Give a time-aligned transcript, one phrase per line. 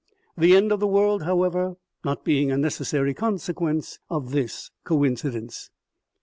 [0.35, 5.69] the end of the world, however, not being a necessary consequence of this coincidence.